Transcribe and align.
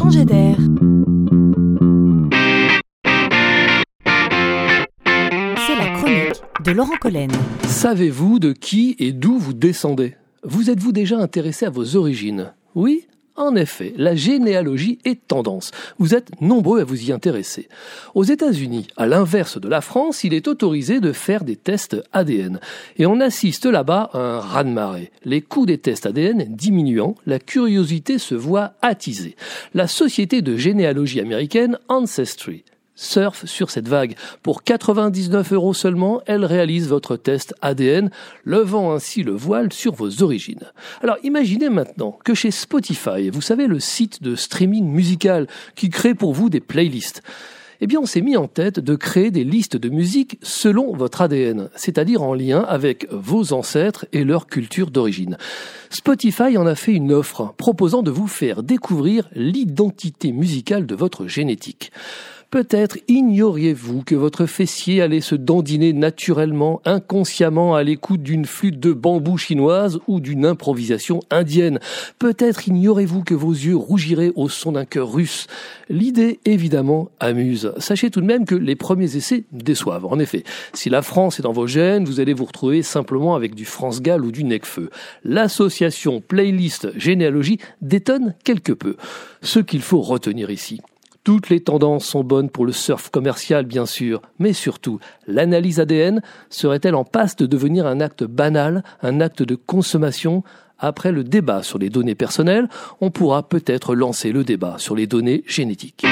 changer 0.00 0.24
d'air. 0.24 0.56
C'est 5.66 5.76
la 5.76 5.90
chronique 5.94 6.42
de 6.64 6.70
Laurent 6.72 6.96
Collen. 6.98 7.30
Savez-vous 7.64 8.38
de 8.38 8.52
qui 8.52 8.96
et 8.98 9.12
d'où 9.12 9.36
vous 9.36 9.52
descendez? 9.52 10.14
Vous 10.42 10.70
êtes-vous 10.70 10.92
déjà 10.92 11.18
intéressé 11.18 11.66
à 11.66 11.70
vos 11.70 11.96
origines? 11.96 12.54
Oui 12.74 13.06
en 13.40 13.56
effet, 13.56 13.94
la 13.96 14.14
généalogie 14.14 14.98
est 15.04 15.26
tendance. 15.26 15.70
Vous 15.98 16.14
êtes 16.14 16.40
nombreux 16.40 16.80
à 16.80 16.84
vous 16.84 17.08
y 17.08 17.10
intéresser. 17.10 17.68
Aux 18.14 18.22
États-Unis, 18.22 18.88
à 18.96 19.06
l'inverse 19.06 19.58
de 19.58 19.68
la 19.68 19.80
France, 19.80 20.24
il 20.24 20.34
est 20.34 20.46
autorisé 20.46 21.00
de 21.00 21.12
faire 21.12 21.42
des 21.42 21.56
tests 21.56 21.96
ADN. 22.12 22.60
Et 22.98 23.06
on 23.06 23.18
assiste 23.18 23.64
là-bas 23.64 24.10
à 24.12 24.18
un 24.18 24.40
raz-de-marée. 24.40 25.10
Les 25.24 25.40
coûts 25.40 25.66
des 25.66 25.78
tests 25.78 26.06
ADN 26.06 26.44
diminuant, 26.54 27.14
la 27.26 27.38
curiosité 27.38 28.18
se 28.18 28.34
voit 28.34 28.74
attisée. 28.82 29.36
La 29.74 29.88
société 29.88 30.42
de 30.42 30.56
généalogie 30.56 31.20
américaine 31.20 31.78
Ancestry 31.88 32.64
surfe 33.00 33.46
sur 33.46 33.70
cette 33.70 33.88
vague. 33.88 34.14
Pour 34.42 34.62
99 34.62 35.52
euros 35.52 35.74
seulement, 35.74 36.20
elle 36.26 36.44
réalise 36.44 36.88
votre 36.88 37.16
test 37.16 37.54
ADN, 37.62 38.10
levant 38.44 38.92
ainsi 38.92 39.22
le 39.22 39.32
voile 39.32 39.72
sur 39.72 39.94
vos 39.94 40.22
origines. 40.22 40.70
Alors 41.02 41.16
imaginez 41.22 41.70
maintenant 41.70 42.18
que 42.24 42.34
chez 42.34 42.50
Spotify, 42.50 43.30
vous 43.30 43.40
savez 43.40 43.66
le 43.66 43.80
site 43.80 44.22
de 44.22 44.36
streaming 44.36 44.86
musical 44.86 45.46
qui 45.74 45.88
crée 45.88 46.14
pour 46.14 46.34
vous 46.34 46.50
des 46.50 46.60
playlists, 46.60 47.22
eh 47.80 47.86
bien 47.86 48.00
on 48.00 48.06
s'est 48.06 48.20
mis 48.20 48.36
en 48.36 48.46
tête 48.46 48.78
de 48.78 48.94
créer 48.94 49.30
des 49.30 49.44
listes 49.44 49.76
de 49.76 49.88
musique 49.88 50.38
selon 50.42 50.94
votre 50.94 51.22
ADN, 51.22 51.70
c'est-à-dire 51.74 52.22
en 52.22 52.34
lien 52.34 52.60
avec 52.60 53.06
vos 53.10 53.52
ancêtres 53.52 54.06
et 54.12 54.24
leur 54.24 54.46
culture 54.46 54.90
d'origine. 54.90 55.38
Spotify 55.88 56.58
en 56.58 56.66
a 56.66 56.74
fait 56.74 56.92
une 56.92 57.12
offre 57.12 57.54
proposant 57.56 58.02
de 58.02 58.10
vous 58.10 58.26
faire 58.26 58.62
découvrir 58.62 59.28
l'identité 59.34 60.32
musicale 60.32 60.86
de 60.86 60.94
votre 60.94 61.26
génétique. 61.26 61.90
Peut-être 62.50 62.98
ignoriez-vous 63.06 64.02
que 64.02 64.16
votre 64.16 64.46
fessier 64.46 65.02
allait 65.02 65.20
se 65.20 65.36
dandiner 65.36 65.92
naturellement, 65.92 66.82
inconsciemment 66.84 67.76
à 67.76 67.84
l'écoute 67.84 68.24
d'une 68.24 68.44
flûte 68.44 68.80
de 68.80 68.92
bambou 68.92 69.38
chinoise 69.38 70.00
ou 70.08 70.18
d'une 70.18 70.44
improvisation 70.44 71.20
indienne. 71.30 71.78
Peut-être 72.18 72.66
ignorez-vous 72.66 73.22
que 73.22 73.34
vos 73.34 73.52
yeux 73.52 73.76
rougiraient 73.76 74.32
au 74.34 74.48
son 74.48 74.72
d'un 74.72 74.84
cœur 74.84 75.12
russe. 75.12 75.46
L'idée, 75.88 76.40
évidemment, 76.44 77.12
amuse. 77.20 77.72
Sachez 77.78 78.10
tout 78.10 78.20
de 78.20 78.26
même 78.26 78.44
que 78.44 78.56
les 78.56 78.74
premiers 78.74 79.14
essais 79.14 79.44
déçoivent. 79.52 80.06
En 80.06 80.18
effet, 80.18 80.42
si 80.74 80.90
la 80.90 81.02
France 81.02 81.38
est 81.38 81.44
dans 81.44 81.52
vos 81.52 81.68
gènes, 81.68 82.04
vous 82.04 82.18
allez 82.18 82.34
vous 82.34 82.46
retrouver 82.46 82.82
simplement 82.82 83.36
avec 83.36 83.54
du 83.54 83.64
France 83.64 84.02
Gall 84.02 84.24
ou 84.24 84.32
du 84.32 84.42
Necfeu. 84.42 84.90
L'association 85.22 86.20
playlist 86.20 86.98
généalogie 86.98 87.60
détonne 87.80 88.34
quelque 88.42 88.72
peu. 88.72 88.96
Ce 89.40 89.60
qu'il 89.60 89.82
faut 89.82 90.00
retenir 90.00 90.50
ici, 90.50 90.80
toutes 91.30 91.48
les 91.48 91.60
tendances 91.60 92.06
sont 92.06 92.24
bonnes 92.24 92.50
pour 92.50 92.66
le 92.66 92.72
surf 92.72 93.08
commercial, 93.08 93.64
bien 93.64 93.86
sûr, 93.86 94.20
mais 94.40 94.52
surtout, 94.52 94.98
l'analyse 95.28 95.78
ADN 95.78 96.22
serait-elle 96.48 96.96
en 96.96 97.04
passe 97.04 97.36
de 97.36 97.46
devenir 97.46 97.86
un 97.86 98.00
acte 98.00 98.24
banal, 98.24 98.82
un 99.00 99.20
acte 99.20 99.44
de 99.44 99.54
consommation? 99.54 100.42
Après 100.80 101.12
le 101.12 101.22
débat 101.22 101.62
sur 101.62 101.78
les 101.78 101.88
données 101.88 102.16
personnelles, 102.16 102.68
on 103.00 103.12
pourra 103.12 103.48
peut-être 103.48 103.94
lancer 103.94 104.32
le 104.32 104.42
débat 104.42 104.74
sur 104.78 104.96
les 104.96 105.06
données 105.06 105.44
génétiques. 105.46 106.04